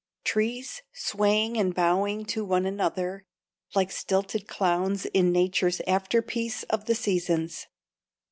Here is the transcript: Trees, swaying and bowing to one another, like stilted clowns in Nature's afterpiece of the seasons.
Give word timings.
Trees, 0.23 0.81
swaying 0.93 1.57
and 1.59 1.75
bowing 1.75 2.25
to 2.25 2.43
one 2.43 2.65
another, 2.65 3.23
like 3.75 3.91
stilted 3.91 4.47
clowns 4.47 5.05
in 5.05 5.31
Nature's 5.31 5.79
afterpiece 5.85 6.63
of 6.71 6.85
the 6.85 6.95
seasons. 6.95 7.67